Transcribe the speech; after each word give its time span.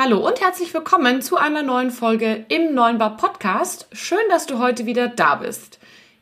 Hallo 0.00 0.24
und 0.24 0.40
herzlich 0.40 0.72
willkommen 0.74 1.22
zu 1.22 1.38
einer 1.38 1.64
neuen 1.64 1.90
Folge 1.90 2.44
im 2.50 2.72
Neuen 2.72 2.98
Bar 2.98 3.16
Podcast. 3.16 3.88
Schön, 3.90 4.20
dass 4.28 4.46
du 4.46 4.60
heute 4.60 4.86
wieder 4.86 5.08
da 5.08 5.34
bist. 5.34 5.80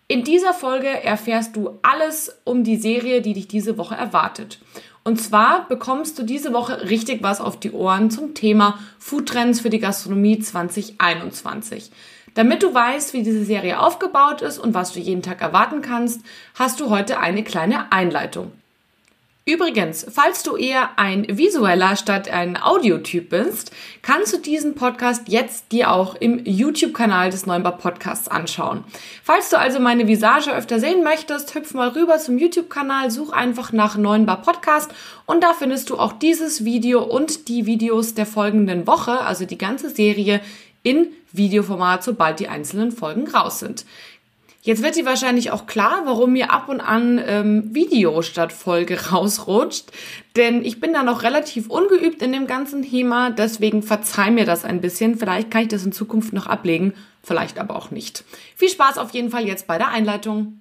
In 0.09 0.25
dieser 0.25 0.55
Folge 0.55 0.89
erfährst 0.89 1.57
du 1.57 1.79
alles 1.83 2.41
um 2.45 2.65
die 2.65 2.79
Serie, 2.79 3.21
die 3.21 3.35
dich 3.35 3.49
diese 3.49 3.77
Woche 3.77 3.95
erwartet. 3.95 4.61
Und 5.05 5.21
zwar 5.21 5.69
bekommst 5.69 6.19
du 6.19 6.23
diese 6.23 6.55
Woche 6.55 6.89
richtig 6.89 7.23
was 7.23 7.43
auf 7.43 7.61
die 7.61 7.73
Ohren 7.73 8.11
zum 8.11 8.33
Thema 8.33 8.79
Foodtrends 8.99 9.61
für 9.61 9.69
die 9.69 9.79
Gastronomie 9.79 10.39
2021. 10.39 11.91
Damit 12.33 12.63
du 12.63 12.73
weißt, 12.73 13.13
wie 13.13 13.25
diese 13.25 13.45
Serie 13.45 13.79
aufgebaut 13.79 14.41
ist 14.41 14.57
und 14.59 14.73
was 14.73 14.95
du 14.95 15.01
jeden 15.01 15.21
Tag 15.21 15.43
erwarten 15.43 15.83
kannst, 15.83 16.23
hast 16.55 16.81
du 16.81 16.89
heute 16.89 17.19
eine 17.19 17.45
kleine 17.45 17.93
Einleitung. 17.93 18.53
Übrigens, 19.49 20.05
falls 20.11 20.43
du 20.43 20.57
eher 20.57 20.99
ein 20.99 21.25
visueller 21.29 21.95
statt 21.95 22.29
ein 22.29 22.61
Audiotyp 22.61 23.31
bist, 23.31 23.71
kannst 24.03 24.33
du 24.33 24.39
diesen 24.39 24.75
Podcast 24.75 25.29
jetzt 25.29 25.71
dir 25.71 25.93
auch 25.93 26.17
im 26.17 26.45
YouTube-Kanal 26.45 27.31
des 27.31 27.47
Neumbar 27.47 27.79
Podcasts 27.79 28.27
anschauen. 28.27 28.83
Falls 29.23 29.49
du 29.51 29.57
also 29.57 29.79
meine 29.79 30.09
Visage 30.09 30.53
öfter 30.53 30.81
sehen 30.81 31.05
möchtest, 31.05 31.55
hüpf 31.55 31.75
mal 31.75 31.91
rüber 31.91 32.19
zum 32.19 32.39
YouTube-Kanal, 32.39 33.13
such 33.13 33.33
einfach 33.33 33.71
nach 33.71 33.97
Neunbar 33.97 34.43
Podcast 34.43 34.91
und 35.27 35.45
da 35.45 35.53
findest 35.53 35.91
du 35.91 35.97
auch 35.97 36.15
dieses 36.15 36.65
Video 36.65 37.05
und 37.05 37.47
die 37.47 37.67
Videos 37.67 38.15
der 38.15 38.27
folgenden 38.27 38.89
Woche, 38.89 39.21
also 39.21 39.45
die 39.45 39.59
ganze 39.59 39.91
Serie 39.91 40.41
in 40.83 41.13
Videoformat, 41.31 42.03
sobald 42.03 42.41
die 42.41 42.49
einzelnen 42.49 42.91
Folgen 42.91 43.29
raus 43.29 43.61
sind. 43.61 43.85
Jetzt 44.67 44.83
wird 44.83 44.97
dir 44.97 45.05
wahrscheinlich 45.05 45.53
auch 45.53 45.67
klar, 45.67 46.03
warum 46.07 46.33
mir 46.33 46.51
ab 46.51 46.69
und 46.69 46.81
an 46.81 47.23
ähm, 47.25 47.73
Video 47.73 48.21
statt 48.23 48.53
Folge 48.53 48.99
rausrutscht. 49.13 49.93
Denn 50.35 50.65
ich 50.65 50.81
bin 50.81 50.93
da 50.93 51.05
noch 51.05 51.23
relativ 51.23 51.71
ungeübt 51.71 52.21
in 52.21 52.33
dem 52.33 52.49
ganzen 52.49 52.83
Thema. 52.83 53.31
Deswegen 53.31 53.85
verzeih 53.85 54.33
mir 54.33 54.45
das 54.45 54.65
ein 54.65 54.81
bisschen. 54.81 55.19
Vielleicht 55.19 55.53
kann 55.53 55.63
ich 55.63 55.69
das 55.69 55.85
in 55.85 55.93
Zukunft 55.93 56.33
noch 56.33 56.49
ablegen. 56.49 56.95
Vielleicht 57.23 57.61
aber 57.61 57.77
auch 57.77 57.93
nicht. 57.93 58.25
Viel 58.57 58.69
Spaß 58.69 58.99
auf 58.99 59.13
jeden 59.13 59.31
Fall 59.31 59.47
jetzt 59.47 59.69
bei 59.69 59.79
der 59.79 59.91
Einleitung. 59.91 60.61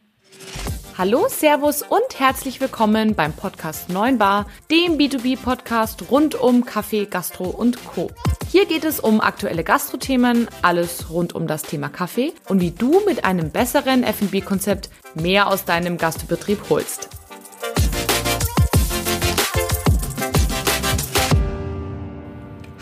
Hallo, 0.98 1.26
Servus 1.28 1.82
und 1.82 2.20
herzlich 2.20 2.62
willkommen 2.62 3.16
beim 3.16 3.34
Podcast 3.34 3.90
9 3.90 4.18
Bar, 4.18 4.46
dem 4.72 4.98
B2B-Podcast 4.98 6.10
rund 6.10 6.36
um 6.36 6.64
Kaffee, 6.64 7.06
Gastro 7.06 7.50
und 7.50 7.84
Co. 7.84 8.12
Hier 8.50 8.66
geht 8.66 8.86
es 8.86 9.02
um 9.02 9.20
aktuelle 9.20 9.66
Gastrothemen, 9.66 10.48
alles 10.62 11.10
rund 11.10 11.36
um 11.36 11.48
das 11.48 11.64
Thema 11.64 11.90
Kaffee 11.90 12.32
und 12.48 12.62
wie 12.62 12.72
du 12.72 13.02
mit 13.06 13.26
einem 13.26 13.52
besseren 13.52 14.04
F&B-Konzept 14.04 14.90
mehr 15.16 15.48
aus 15.48 15.66
deinem 15.66 15.98
Gastbetrieb 15.98 16.70
holst. 16.70 17.10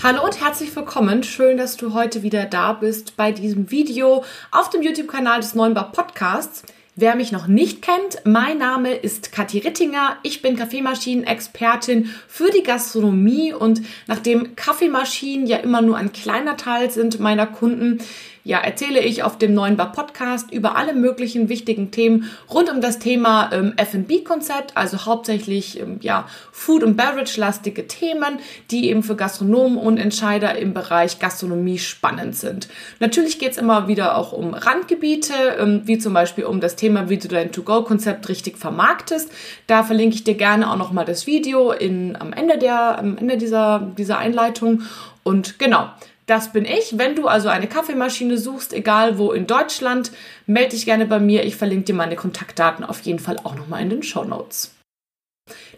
Hallo 0.04 0.24
und 0.24 0.40
herzlich 0.40 0.76
willkommen. 0.76 1.24
Schön, 1.24 1.58
dass 1.58 1.78
du 1.78 1.96
heute 1.96 2.22
wieder 2.22 2.46
da 2.46 2.74
bist 2.74 3.18
bei 3.18 3.32
diesem 3.32 3.72
Video 3.72 4.24
auf 4.52 4.70
dem 4.70 4.84
YouTube-Kanal 4.84 5.40
des 5.40 5.56
Neunbar 5.56 5.92
Podcasts. 5.92 6.64
Wer 6.96 7.16
mich 7.16 7.32
noch 7.32 7.48
nicht 7.48 7.82
kennt, 7.82 8.24
mein 8.24 8.60
Name 8.60 8.94
ist 8.94 9.32
Kathi 9.32 9.58
Rittinger. 9.58 10.18
Ich 10.22 10.44
bin 10.44 10.56
Kaffeemaschinen-Expertin 10.56 12.14
für 12.28 12.52
die 12.52 12.62
Gastronomie 12.62 13.52
und 13.52 13.82
nachdem 14.06 14.56
Kaffeemaschinen 14.56 15.48
ja 15.48 15.58
immer 15.58 15.82
nur 15.82 15.98
ein 15.98 16.14
kleiner 16.14 16.56
Teil 16.56 16.92
sind 16.92 17.20
meiner 17.20 17.48
Kunden, 17.48 17.98
ja, 18.44 18.60
erzähle 18.60 19.00
ich 19.00 19.24
auf 19.24 19.38
dem 19.38 19.54
neuen 19.54 19.78
Bar 19.78 19.94
Podcast 19.94 20.52
über 20.52 20.76
alle 20.76 20.94
möglichen 20.94 21.48
wichtigen 21.48 21.92
Themen 21.92 22.30
rund 22.54 22.70
um 22.70 22.82
das 22.82 23.00
Thema 23.00 23.50
ähm, 23.54 23.74
F&B-Konzept, 23.78 24.76
also 24.76 25.06
hauptsächlich 25.06 25.80
ähm, 25.80 25.98
ja, 26.02 26.28
Food- 26.52 26.84
und 26.84 26.98
Beverage-lastige 26.98 27.88
Themen, 27.88 28.40
die 28.70 28.90
eben 28.90 29.02
für 29.02 29.16
Gastronomen 29.16 29.78
und 29.78 29.98
Entscheider 29.98 30.58
im 30.58 30.74
Bereich 30.74 31.20
Gastronomie 31.20 31.80
spannend 31.80 32.36
sind. 32.36 32.68
Natürlich 33.00 33.40
geht 33.40 33.54
es 33.54 33.58
immer 33.58 33.88
wieder 33.88 34.18
auch 34.18 34.34
um 34.34 34.54
Randgebiete, 34.54 35.34
ähm, 35.60 35.82
wie 35.86 35.98
zum 35.98 36.14
Beispiel 36.14 36.44
um 36.44 36.60
das 36.60 36.76
Thema, 36.76 37.08
wie 37.08 37.18
du 37.18 37.30
dein 37.30 37.54
To-Go-Konzept 37.54 38.28
richtig 38.28 38.58
vermarktest. 38.58 39.32
Da 39.68 39.84
verlinke 39.84 40.16
ich 40.16 40.26
dir 40.26 40.36
gerne 40.36 40.70
auch 40.70 40.78
nochmal 40.78 41.06
das 41.06 41.28
Video 41.28 41.72
in, 41.72 42.18
am 42.18 42.34
Ende, 42.34 42.58
der, 42.58 43.00
am 43.00 43.18
Ende 43.18 43.38
dieser, 43.38 43.92
dieser 43.98 44.18
Einleitung. 44.18 44.82
Und 45.24 45.58
genau, 45.58 45.90
das 46.26 46.52
bin 46.52 46.66
ich. 46.66 46.98
Wenn 46.98 47.16
du 47.16 47.28
also 47.28 47.50
eine 47.50 47.68
Kaffeemaschine 47.68 48.38
suchst, 48.38 48.74
egal 48.74 49.18
wo 49.18 49.32
in 49.32 49.48
Deutschland, 49.48 50.12
melde 50.46 50.72
dich 50.72 50.86
gerne 50.86 51.06
bei 51.06 51.20
mir. 51.20 51.44
Ich 51.44 51.56
verlinke 51.56 51.86
dir 51.86 51.96
meine 51.96 52.16
Kontaktdaten 52.16 52.86
auf 52.86 53.02
jeden 53.02 53.20
Fall 53.20 53.38
auch 53.44 53.56
nochmal 53.56 53.82
in 53.82 53.90
den 53.90 54.04
Show 54.04 54.24
Notes. 54.24 54.72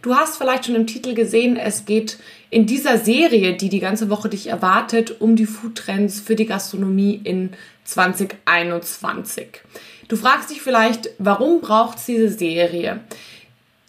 Du 0.01 0.15
hast 0.15 0.37
vielleicht 0.37 0.65
schon 0.65 0.75
im 0.75 0.85
Titel 0.85 1.15
gesehen, 1.15 1.57
es 1.57 1.85
geht 1.85 2.19
in 2.51 2.67
dieser 2.67 2.99
Serie, 2.99 3.53
die 3.53 3.69
die 3.69 3.79
ganze 3.79 4.11
Woche 4.11 4.29
dich 4.29 4.47
erwartet, 4.47 5.19
um 5.19 5.35
die 5.35 5.47
Foodtrends 5.47 6.19
für 6.19 6.35
die 6.35 6.45
Gastronomie 6.45 7.19
in 7.23 7.51
2021. 7.85 9.61
Du 10.07 10.15
fragst 10.15 10.51
dich 10.51 10.61
vielleicht, 10.61 11.09
warum 11.17 11.61
braucht 11.61 11.97
es 11.97 12.05
diese 12.05 12.29
Serie? 12.29 12.99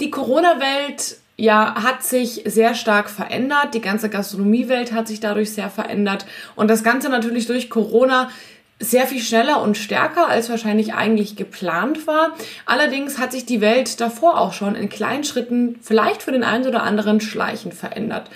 Die 0.01 0.11
Corona-Welt 0.11 1.19
ja, 1.37 1.83
hat 1.83 2.03
sich 2.03 2.43
sehr 2.47 2.75
stark 2.75 3.11
verändert. 3.11 3.75
Die 3.75 3.81
ganze 3.81 4.09
Gastronomiewelt 4.09 4.93
hat 4.93 5.07
sich 5.09 5.21
dadurch 5.21 5.53
sehr 5.53 5.71
verändert. 5.71 6.27
Und 6.55 6.69
das 6.69 6.83
Ganze 6.83 7.09
natürlich 7.09 7.47
durch 7.47 7.69
Corona 7.69 8.31
sehr 8.79 9.07
viel 9.07 9.21
schneller 9.21 9.63
und 9.63 9.77
stärker, 9.77 10.29
als 10.29 10.51
wahrscheinlich 10.51 10.95
eigentlich 10.95 11.37
geplant 11.37 12.07
war. 12.07 12.35
Allerdings 12.67 13.19
hat 13.19 13.33
sich 13.33 13.47
die 13.47 13.61
Welt 13.61 14.01
davor 14.01 14.39
auch 14.39 14.53
schon 14.53 14.75
in 14.75 14.89
kleinen 14.89 15.25
Schritten, 15.25 15.77
vielleicht 15.81 16.23
für 16.23 16.33
den 16.33 16.45
einen 16.45 16.67
oder 16.67 16.83
anderen 16.83 17.21
schleichend 17.21 17.75
verändert. 17.75 18.31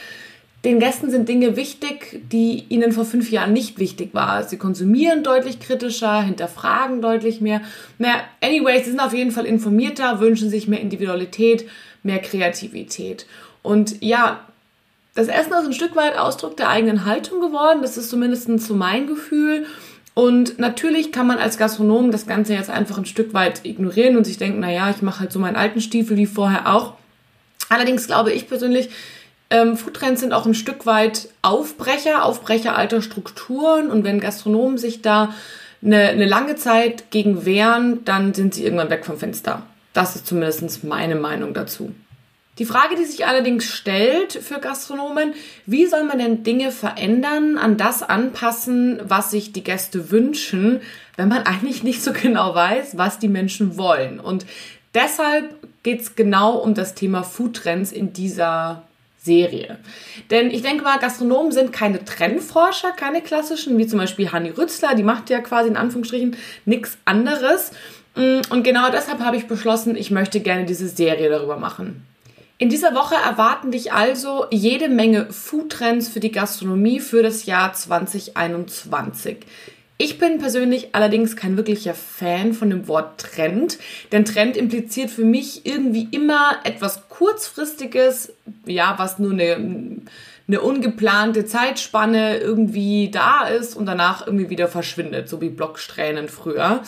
Den 0.65 0.79
Gästen 0.79 1.11
sind 1.11 1.27
Dinge 1.27 1.57
wichtig, 1.57 2.21
die 2.31 2.67
ihnen 2.69 2.93
vor 2.93 3.07
fünf 3.07 3.31
Jahren 3.31 3.55
nicht 3.55 3.79
wichtig 3.79 4.11
waren. 4.13 4.47
Sie 4.47 4.59
konsumieren 4.59 5.23
deutlich 5.23 5.59
kritischer, 5.59 6.23
hinterfragen 6.23 7.01
deutlich 7.01 7.41
mehr. 7.41 7.63
Naja, 7.97 8.17
anyways, 8.43 8.85
sie 8.85 8.91
sind 8.91 9.01
auf 9.01 9.15
jeden 9.15 9.31
Fall 9.31 9.47
informierter, 9.47 10.21
wünschen 10.21 10.51
sich 10.51 10.69
mehr 10.69 10.81
Individualität, 10.81 11.67
mehr 12.03 12.19
Kreativität. 12.19 13.27
Und 13.63 14.03
ja, 14.03 14.41
das 15.15 15.29
Essen 15.29 15.53
ist 15.53 15.67
ein 15.67 15.73
Stück 15.73 15.97
weit 15.97 16.17
Ausdruck 16.17 16.57
der 16.57 16.69
eigenen 16.69 17.05
Haltung 17.05 17.41
geworden. 17.41 17.83
Das 17.83 17.97
ist 17.97 18.11
zumindest 18.11 18.49
so 18.61 18.75
mein 18.75 19.07
Gefühl. 19.07 19.67
Und 20.15 20.59
natürlich 20.59 21.13
kann 21.13 21.27
man 21.27 21.39
als 21.39 21.57
Gastronom 21.59 22.11
das 22.11 22.27
Ganze 22.27 22.55
jetzt 22.55 22.71
einfach 22.71 22.99
ein 22.99 23.07
Stück 23.07 23.33
weit 23.33 23.65
ignorieren 23.65 24.17
und 24.17 24.25
sich 24.25 24.39
denken, 24.39 24.61
naja, 24.61 24.91
ich 24.91 25.03
mache 25.03 25.21
halt 25.21 25.33
so 25.33 25.39
meinen 25.39 25.57
alten 25.57 25.81
Stiefel 25.81 26.17
wie 26.17 26.27
vorher 26.27 26.73
auch. 26.73 26.95
Allerdings 27.69 28.07
glaube 28.07 28.33
ich 28.33 28.49
persönlich, 28.49 28.91
ähm, 29.51 29.77
Foodtrends 29.77 30.21
sind 30.21 30.33
auch 30.33 30.47
ein 30.47 30.55
Stück 30.55 30.87
weit 30.87 31.29
Aufbrecher, 31.43 32.25
Aufbrecher 32.25 32.77
alter 32.77 33.03
Strukturen. 33.03 33.91
Und 33.91 34.05
wenn 34.05 34.21
Gastronomen 34.21 34.79
sich 34.79 35.03
da 35.03 35.35
eine, 35.83 36.09
eine 36.09 36.27
lange 36.27 36.57
Zeit 36.57 37.11
gegen 37.11 37.45
wehren, 37.45 38.05
dann 38.05 38.35
sind 38.35 38.55
sie 38.55 38.65
irgendwann 38.65 38.91
weg 38.91 39.05
vom 39.05 39.19
Fenster. 39.19 39.63
Das 39.93 40.17
ist 40.17 40.27
zumindest 40.27 40.85
meine 40.85 41.17
Meinung 41.17 41.55
dazu. 41.55 41.93
Die 42.59 42.67
Frage, 42.67 42.95
die 42.95 43.07
sich 43.07 43.27
allerdings 43.27 43.65
stellt 43.65 44.35
für 44.35 44.61
Gastronomen, 44.61 45.33
wie 45.65 45.87
soll 45.87 46.05
man 46.05 46.19
denn 46.19 46.43
Dinge 46.43 46.73
verändern, 46.73 47.57
an 47.57 47.79
das 47.79 48.03
anpassen, 48.03 49.01
was 49.03 49.31
sich 49.31 49.53
die 49.53 49.65
Gäste 49.65 50.11
wünschen, 50.11 50.83
wenn 51.17 51.29
man 51.29 51.43
eigentlich 51.47 51.83
nicht 51.83 52.03
so 52.03 52.13
genau 52.13 52.55
weiß, 52.55 52.99
was 52.99 53.19
die 53.19 53.29
Menschen 53.29 53.79
wollen. 53.79 54.21
Und 54.21 54.45
deshalb 54.95 55.55
geht 55.83 56.03
es 56.03 56.17
genau 56.17 56.57
um 56.57 56.75
das 56.75 56.95
Thema 56.95 57.23
Foodtrends 57.23 57.93
in 57.93 58.13
dieser 58.13 58.83
Serie. 59.23 59.79
Denn 60.31 60.51
ich 60.51 60.63
denke 60.63 60.83
mal, 60.83 60.99
Gastronomen 60.99 61.53
sind 61.53 61.73
keine 61.73 62.05
Trendforscher, 62.05 62.93
keine 62.93 63.21
klassischen, 63.21 63.77
wie 63.77 63.87
zum 63.87 63.99
Beispiel 63.99 64.33
Hanni 64.33 64.51
Rützler, 64.51 64.95
die 64.95 65.03
macht 65.03 65.29
ja 65.31 65.41
quasi 65.41 65.69
in 65.69 65.77
Anführungsstrichen 65.77 66.37
nichts 66.65 66.97
anderes. 67.05 67.73
Mm, 68.21 68.41
und 68.51 68.63
genau 68.63 68.91
deshalb 68.91 69.21
habe 69.21 69.37
ich 69.37 69.49
beschlossen, 69.49 69.97
ich 69.97 70.11
möchte 70.11 70.41
gerne 70.41 70.67
diese 70.67 70.89
Serie 70.89 71.31
darüber 71.31 71.57
machen. 71.57 72.07
In 72.59 72.69
dieser 72.69 72.95
Woche 72.95 73.15
erwarten 73.15 73.71
dich 73.71 73.95
also 73.95 74.45
jede 74.51 74.91
Menge 74.91 75.33
Foodtrends 75.33 76.09
für 76.09 76.21
die 76.21 76.31
Gastronomie 76.31 77.01
für 77.01 77.23
das 77.23 77.47
Jahr 77.47 77.73
2021. 77.73 79.39
Ich 80.03 80.19
bin 80.19 80.39
persönlich 80.39 80.95
allerdings 80.95 81.37
kein 81.37 81.59
wirklicher 81.59 81.95
Fan 81.95 82.55
von 82.55 82.71
dem 82.71 82.89
Wort 82.89 83.21
Trend, 83.21 83.79
denn 84.13 84.25
Trend 84.25 84.57
impliziert 84.57 85.11
für 85.11 85.25
mich 85.25 85.67
irgendwie 85.67 86.09
immer 86.11 86.57
etwas 86.65 87.09
kurzfristiges, 87.11 88.33
ja, 88.65 88.95
was 88.97 89.19
nur 89.19 89.33
eine, 89.33 89.57
eine 90.49 90.61
ungeplante 90.63 91.45
Zeitspanne 91.45 92.39
irgendwie 92.39 93.11
da 93.11 93.47
ist 93.47 93.77
und 93.77 93.85
danach 93.85 94.27
irgendwie 94.27 94.49
wieder 94.49 94.69
verschwindet, 94.69 95.29
so 95.29 95.43
wie 95.43 95.51
Blocksträhnen 95.51 96.29
früher. 96.29 96.83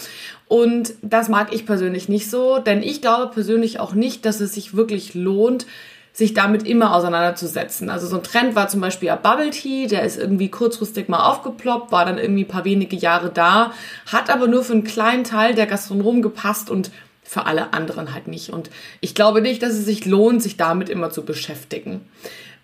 Und 0.53 0.93
das 1.01 1.31
mag 1.31 1.55
ich 1.55 1.65
persönlich 1.65 2.11
nicht 2.11 2.29
so, 2.29 2.59
denn 2.59 2.83
ich 2.83 3.01
glaube 3.01 3.33
persönlich 3.33 3.81
auch 3.81 3.95
nicht, 3.95 4.27
dass 4.27 4.39
es 4.41 4.53
sich 4.53 4.77
wirklich 4.77 5.15
lohnt, 5.15 5.65
sich 6.13 6.35
damit 6.35 6.69
immer 6.69 6.95
auseinanderzusetzen. 6.95 7.89
Also 7.89 8.07
so 8.07 8.17
ein 8.17 8.23
Trend 8.23 8.55
war 8.55 8.69
zum 8.69 8.83
Beispiel 8.83 9.07
ja 9.07 9.17
Bubble 9.17 9.49
Tea, 9.49 9.87
der 9.87 10.03
ist 10.03 10.19
irgendwie 10.19 10.51
kurzfristig 10.51 11.09
mal 11.09 11.25
aufgeploppt, 11.25 11.91
war 11.91 12.05
dann 12.05 12.19
irgendwie 12.19 12.45
ein 12.45 12.49
paar 12.49 12.67
wenige 12.67 12.97
Jahre 12.97 13.31
da, 13.31 13.73
hat 14.05 14.29
aber 14.29 14.47
nur 14.47 14.63
für 14.63 14.75
einen 14.75 14.85
kleinen 14.85 15.25
Teil 15.25 15.55
der 15.55 15.65
Gastronomen 15.65 16.21
gepasst 16.21 16.69
und 16.69 16.91
für 17.23 17.47
alle 17.47 17.73
anderen 17.73 18.13
halt 18.13 18.29
nicht. 18.29 18.51
Und 18.51 18.69
ich 19.01 19.15
glaube 19.15 19.41
nicht, 19.41 19.63
dass 19.63 19.73
es 19.73 19.87
sich 19.87 20.05
lohnt, 20.05 20.43
sich 20.43 20.59
damit 20.59 20.91
immer 20.91 21.09
zu 21.09 21.25
beschäftigen. 21.25 22.03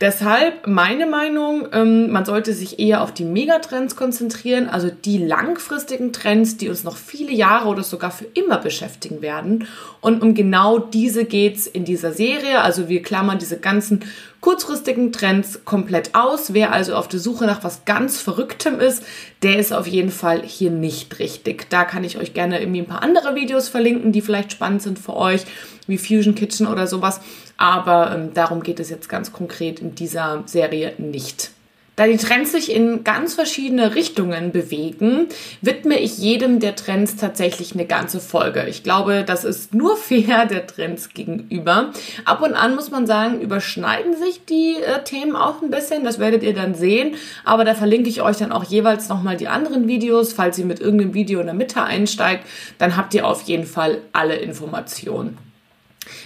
Deshalb 0.01 0.69
meine 0.69 1.07
Meinung, 1.07 1.67
ähm, 1.73 2.13
man 2.13 2.25
sollte 2.25 2.55
sich 2.55 2.79
eher 2.79 3.03
auf 3.03 3.13
die 3.13 3.25
Megatrends 3.25 3.97
konzentrieren, 3.97 4.69
also 4.69 4.91
die 4.91 5.19
langfristigen 5.19 6.13
Trends, 6.13 6.57
die 6.57 6.69
uns 6.69 6.85
noch 6.85 6.97
viele 6.97 7.33
Jahre 7.33 7.69
oder 7.69 7.83
sogar 7.83 8.13
für 8.13 8.27
immer 8.27 8.59
beschäftigen 8.59 9.23
werden. 9.23 9.67
Und 10.01 10.23
um 10.23 10.35
genau 10.35 10.79
diese 10.79 11.25
geht's 11.25 11.67
in 11.67 11.85
dieser 11.85 12.13
Serie. 12.13 12.61
Also 12.61 12.89
wir 12.89 13.03
klammern 13.03 13.39
diese 13.39 13.59
ganzen 13.59 14.05
kurzfristigen 14.41 15.11
Trends 15.11 15.65
komplett 15.65 16.15
aus. 16.15 16.55
Wer 16.55 16.73
also 16.73 16.95
auf 16.95 17.09
der 17.09 17.19
Suche 17.19 17.47
nach 17.47 17.65
was 17.65 17.85
ganz 17.85 18.21
Verrücktem 18.21 18.79
ist, 18.79 19.03
der 19.43 19.59
ist 19.59 19.73
auf 19.73 19.89
jeden 19.89 20.13
Fall 20.13 20.43
hier 20.43 20.71
nicht 20.71 21.19
richtig. 21.19 21.69
Da 21.71 21.85
kann 21.85 22.05
ich 22.05 22.19
euch 22.19 22.35
gerne 22.35 22.61
irgendwie 22.61 22.81
ein 22.83 22.87
paar 22.87 23.03
andere 23.03 23.35
Videos 23.35 23.69
verlinken, 23.69 24.13
die 24.13 24.21
vielleicht 24.21 24.53
spannend 24.53 24.83
sind 24.83 24.99
für 25.01 25.17
euch, 25.17 25.45
wie 25.89 25.99
Fusion 25.99 26.37
Kitchen 26.37 26.69
oder 26.69 26.87
sowas. 26.87 27.21
Aber 27.57 28.13
ähm, 28.15 28.33
darum 28.35 28.63
geht 28.63 28.79
es 28.79 28.89
jetzt 28.89 29.09
ganz 29.09 29.33
konkret 29.33 29.81
in 29.81 29.88
dieser 29.95 30.43
Serie 30.47 30.95
nicht. 30.99 31.51
Da 31.99 32.07
die 32.07 32.17
Trends 32.17 32.53
sich 32.53 32.73
in 32.73 33.03
ganz 33.03 33.35
verschiedene 33.35 33.97
Richtungen 33.97 34.53
bewegen, 34.53 35.27
widme 35.63 35.99
ich 35.99 36.17
jedem 36.19 36.61
der 36.61 36.77
Trends 36.77 37.17
tatsächlich 37.17 37.75
eine 37.75 37.87
ganze 37.87 38.21
Folge. 38.21 38.67
Ich 38.69 38.85
glaube, 38.85 39.25
das 39.27 39.43
ist 39.45 39.75
nur 39.75 39.97
fair 39.97 40.47
der 40.47 40.69
Trends 40.69 41.09
gegenüber. 41.09 41.91
Ab 42.25 42.41
und 42.41 42.55
an 42.55 42.77
muss 42.77 42.93
man 42.93 43.09
sagen, 43.09 43.41
überschneiden 43.41 44.17
sich 44.17 44.45
die 44.45 44.77
äh, 44.77 45.03
Themen 45.03 45.35
auch 45.35 45.61
ein 45.61 45.71
bisschen. 45.71 46.05
Das 46.05 46.21
werdet 46.21 46.45
ihr 46.45 46.55
dann 46.55 46.77
sehen. 46.77 47.17
Aber 47.45 47.65
da 47.65 47.75
verlinke 47.75 48.09
ich 48.09 48.23
euch 48.23 48.37
dann 48.37 48.53
auch 48.53 48.63
jeweils 48.63 49.09
nochmal 49.09 49.37
die 49.37 49.49
anderen 49.49 49.89
Videos. 49.89 50.33
Falls 50.33 50.57
ihr 50.57 50.67
mit 50.67 50.79
irgendeinem 50.79 51.15
Video 51.15 51.41
in 51.41 51.47
der 51.47 51.55
Mitte 51.57 51.83
einsteigt, 51.83 52.47
dann 52.79 52.97
habt 52.97 53.13
ihr 53.15 53.27
auf 53.27 53.43
jeden 53.43 53.67
Fall 53.67 53.99
alle 54.13 54.37
Informationen. 54.37 55.48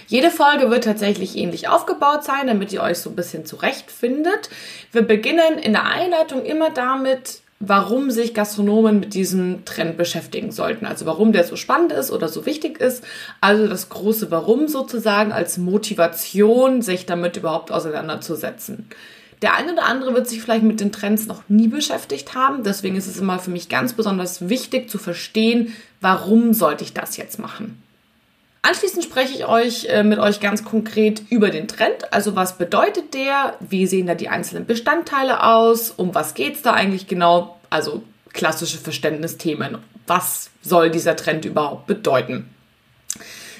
Jede 0.07 0.29
Folge 0.29 0.69
wird 0.69 0.83
tatsächlich 0.83 1.37
ähnlich 1.37 1.67
aufgebaut 1.67 2.23
sein, 2.23 2.47
damit 2.47 2.71
ihr 2.73 2.81
euch 2.81 2.99
so 2.99 3.09
ein 3.09 3.15
bisschen 3.15 3.45
zurechtfindet. 3.45 4.49
Wir 4.91 5.03
beginnen 5.03 5.57
in 5.61 5.73
der 5.73 5.85
Einleitung 5.85 6.45
immer 6.45 6.69
damit, 6.69 7.41
warum 7.59 8.11
sich 8.11 8.33
Gastronomen 8.33 8.99
mit 8.99 9.13
diesem 9.13 9.65
Trend 9.65 9.97
beschäftigen 9.97 10.51
sollten. 10.51 10.85
Also 10.85 11.05
warum 11.05 11.31
der 11.31 11.43
so 11.43 11.55
spannend 11.55 11.91
ist 11.91 12.11
oder 12.11 12.27
so 12.27 12.45
wichtig 12.45 12.79
ist. 12.79 13.03
Also 13.41 13.67
das 13.67 13.89
große 13.89 14.31
Warum 14.31 14.67
sozusagen 14.67 15.31
als 15.31 15.57
Motivation, 15.57 16.81
sich 16.81 17.05
damit 17.05 17.37
überhaupt 17.37 17.71
auseinanderzusetzen. 17.71 18.89
Der 19.41 19.55
eine 19.55 19.73
oder 19.73 19.85
andere 19.85 20.13
wird 20.13 20.27
sich 20.29 20.41
vielleicht 20.41 20.63
mit 20.63 20.79
den 20.79 20.93
Trends 20.93 21.27
noch 21.27 21.43
nie 21.49 21.67
beschäftigt 21.67 22.33
haben. 22.33 22.63
Deswegen 22.63 22.95
ist 22.95 23.07
es 23.07 23.19
immer 23.19 23.39
für 23.39 23.51
mich 23.51 23.67
ganz 23.67 23.93
besonders 23.93 24.47
wichtig 24.47 24.89
zu 24.89 24.97
verstehen, 24.97 25.75
warum 25.99 26.53
sollte 26.53 26.85
ich 26.85 26.93
das 26.93 27.17
jetzt 27.17 27.39
machen. 27.39 27.82
Anschließend 28.65 29.03
spreche 29.03 29.33
ich 29.33 29.45
euch 29.45 29.85
äh, 29.89 30.03
mit 30.03 30.19
euch 30.19 30.39
ganz 30.39 30.63
konkret 30.63 31.21
über 31.29 31.49
den 31.49 31.67
Trend. 31.67 32.13
Also 32.13 32.37
was 32.37 32.57
bedeutet 32.57 33.13
der? 33.13 33.57
Wie 33.59 33.85
sehen 33.85 34.07
da 34.07 34.15
die 34.15 34.29
einzelnen 34.29 34.65
Bestandteile 34.65 35.43
aus? 35.43 35.91
Um 35.91 36.15
was 36.15 36.33
geht 36.33 36.55
es 36.55 36.61
da 36.61 36.71
eigentlich 36.71 37.07
genau? 37.07 37.59
Also 37.69 38.03
klassische 38.31 38.77
Verständnisthemen. 38.77 39.79
Was 40.07 40.49
soll 40.61 40.89
dieser 40.91 41.17
Trend 41.17 41.43
überhaupt 41.43 41.87
bedeuten? 41.87 42.49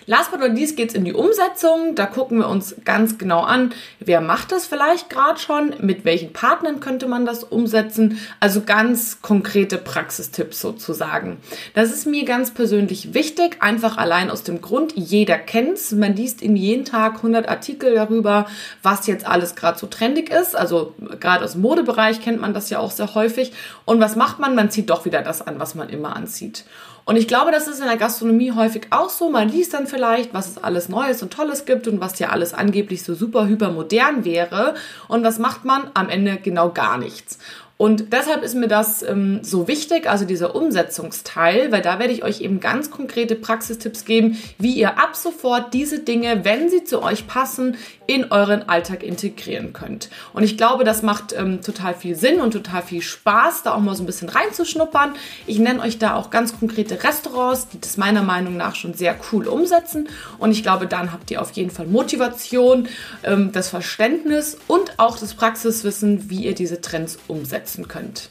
Last 0.06 0.32
but 0.32 0.40
not 0.40 0.54
least 0.54 0.76
geht's 0.76 0.94
in 0.94 1.06
die 1.06 1.14
Umsetzung. 1.14 1.96
Da 1.96 2.06
gucken 2.06 2.40
wir 2.40 2.48
uns 2.48 2.76
ganz 2.84 3.18
genau 3.18 3.42
an, 3.42 3.74
wer 4.00 4.22
macht 4.22 4.52
das 4.52 4.66
vielleicht 4.66 5.10
gerade 5.10 5.40
schon, 5.40 5.74
mit 5.80 6.06
welchen 6.06 6.34
Partnern 6.34 6.80
könnte 6.80 7.08
man 7.08 7.26
das 7.26 7.44
umsetzen. 7.44 8.20
Also 8.40 8.62
ganz 8.62 9.22
konkrete 9.22 9.78
Praxistipps 9.78 10.60
sozusagen. 10.60 11.38
Das 11.74 11.92
ist 11.92 12.06
mir 12.06 12.26
ganz 12.26 12.52
persönlich 12.52 13.14
wichtig, 13.14 13.58
einfach 13.62 13.98
allein 13.98 14.30
aus 14.30 14.44
dem 14.44 14.62
Grund, 14.62 14.94
jeder 14.96 15.38
kennt's. 15.38 15.92
Man 15.92 16.16
liest 16.16 16.42
in 16.42 16.56
jeden 16.56 16.86
Tag 16.86 17.18
100 17.18 17.48
Artikel 17.48 17.96
darüber, 17.96 18.46
was 18.82 19.08
jetzt 19.08 19.26
alles 19.26 19.56
gerade 19.56 19.80
so 19.80 19.88
trendig 19.88 20.30
ist. 20.30 20.56
Also 20.56 20.96
gerade 21.20 21.46
aus 21.46 21.54
dem 21.54 21.62
Modebereich 21.62 22.22
kennt 22.22 22.42
man 22.42 22.54
das 22.54 22.70
ja 22.70 22.80
auch 22.80 22.92
sehr 22.92 23.16
häufig. 23.16 23.54
Und 23.86 24.00
was 24.00 24.16
macht 24.16 24.40
man? 24.40 24.56
Man 24.56 24.70
zieht 24.70 24.90
doch 24.90 25.06
wieder 25.06 25.22
das 25.22 25.42
an, 25.42 25.60
was 25.60 25.76
man 25.76 25.90
immer 25.90 26.16
anzieht. 26.16 26.66
Und 27.06 27.18
ich 27.18 27.28
glaube, 27.28 27.52
das 27.52 27.68
ist 27.68 27.80
in 27.80 27.88
der 27.88 27.98
Gastronomie 27.98 28.54
häufig 28.54 28.88
auch 28.92 29.10
so. 29.10 29.30
Man 29.30 29.50
liest 29.50 29.74
dann 29.74 29.88
vielleicht, 29.88 30.34
was 30.34 30.48
es 30.48 30.58
alles 30.58 30.88
Neues 30.88 31.22
und 31.22 31.34
Tolles 31.34 31.66
gibt 31.66 31.88
und 31.88 32.00
was 32.00 32.18
ja 32.20 32.30
alles 32.30 32.54
angeblich 32.54 33.04
so 33.04 33.14
super 33.14 33.48
hyper 33.48 33.72
modern 33.72 34.24
wäre. 34.24 34.76
Und 35.10 35.24
was 35.24 35.38
macht 35.38 35.66
man? 35.66 35.92
Am 35.94 36.10
Ende 36.10 36.38
genau 36.38 36.70
gar 36.70 36.98
nichts. 36.98 37.40
Und 37.78 38.14
deshalb 38.14 38.44
ist 38.44 38.54
mir 38.54 38.68
das 38.68 39.02
ähm, 39.02 39.40
so 39.42 39.68
wichtig, 39.68 40.08
also 40.08 40.26
dieser 40.26 40.56
Umsetzungsteil, 40.56 41.72
weil 41.72 41.82
da 41.82 41.98
werde 41.98 42.14
ich 42.14 42.24
euch 42.24 42.42
eben 42.42 42.60
ganz 42.60 42.92
konkrete 42.92 43.36
Praxistipps 43.36 44.06
geben, 44.06 44.38
wie 44.60 44.74
ihr 44.74 45.00
ab 45.00 45.16
sofort 45.16 45.74
diese 45.74 46.00
Dinge, 46.00 46.46
wenn 46.46 46.70
sie 46.70 46.84
zu 46.84 47.02
euch 47.02 47.26
passen, 47.26 47.76
in 48.06 48.32
euren 48.32 48.70
Alltag 48.70 49.02
integrieren 49.02 49.74
könnt. 49.74 50.10
Und 50.34 50.44
ich 50.44 50.56
glaube, 50.56 50.84
das 50.84 51.02
macht 51.02 51.34
ähm, 51.34 51.62
total 51.62 51.96
viel 51.96 52.16
Sinn 52.16 52.42
und 52.42 52.52
total 52.52 52.84
viel 52.84 53.02
Spaß, 53.02 53.64
da 53.64 53.74
auch 53.74 53.80
mal 53.80 53.96
so 53.96 54.04
ein 54.04 54.06
bisschen 54.06 54.30
reinzuschnuppern. 54.30 55.14
Ich 55.48 55.58
nenne 55.58 55.82
euch 55.82 55.98
da 55.98 56.16
auch 56.16 56.30
ganz 56.30 56.58
konkrete 56.58 57.04
Restaurants, 57.04 57.70
die 57.70 57.82
das 57.82 57.98
meiner 57.98 58.22
Meinung 58.22 58.56
nach 58.56 58.76
schon 58.76 58.94
sehr 58.94 59.16
cool 59.32 59.48
umsetzen. 59.48 60.10
Und 60.38 60.52
ich 60.52 60.62
glaube, 60.62 60.86
dann 60.86 61.12
habt 61.12 61.32
ihr 61.32 61.42
auf 61.42 61.52
jeden 61.52 61.72
Fall 61.72 61.88
Motivation, 61.88 62.88
ähm, 63.24 63.52
das 63.52 63.70
Verständnis 63.70 64.58
und 64.68 65.00
auch 65.00 65.18
das 65.18 65.34
Praxiswissen, 65.34 66.30
wie 66.30 66.44
ihr 66.44 66.54
diese 66.54 66.80
Trends 66.80 67.18
umsetzt 67.28 67.63
umsetzen 67.64 67.88
könnt. 67.88 68.30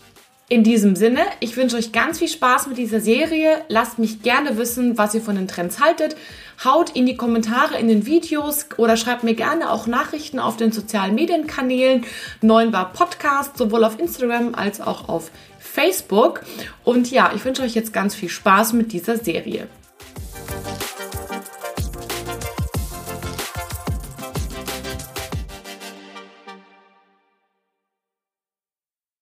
In 0.49 0.65
diesem 0.65 0.97
Sinne, 0.97 1.21
ich 1.41 1.57
wünsche 1.57 1.77
euch 1.77 1.93
ganz 1.93 2.19
viel 2.19 2.29
Spaß 2.29 2.67
mit 2.67 2.77
dieser 2.77 3.01
Serie. 3.01 3.63
Lasst 3.69 3.99
mich 3.99 4.21
gerne 4.21 4.59
wissen, 4.59 4.99
was 4.99 5.15
ihr 5.15 5.23
von 5.23 5.37
den 5.37 5.49
Trends 5.49 5.81
haltet. 5.81 6.15
Haut 6.63 6.91
in 6.91 7.07
die 7.07 7.17
Kommentare 7.17 7.79
in 7.79 7.89
den 7.89 8.05
Videos 8.05 8.67
oder 8.77 8.99
schreibt 8.99 9.25
mir 9.25 9.35
gerne 9.35 9.71
auch 9.71 9.87
Nachrichten 9.87 10.39
auf 10.39 10.59
den 10.59 10.71
sozialen 10.71 11.15
Medienkanälen 11.15 12.05
9 12.43 12.71
Bar 12.71 12.93
Podcast, 12.93 13.57
sowohl 13.57 13.83
auf 13.85 13.99
Instagram 13.99 14.55
als 14.55 14.83
auch 14.83 15.09
auf 15.09 15.31
Facebook. 15.59 16.43
Und 16.85 17.11
ja, 17.11 17.33
ich 17.35 17.47
wünsche 17.47 17.63
euch 17.63 17.75
jetzt 17.75 17.95
ganz 17.95 18.15
viel 18.15 18.29
Spaß 18.29 18.75
mit 18.75 18.93
dieser 18.93 19.17
Serie. 19.17 19.69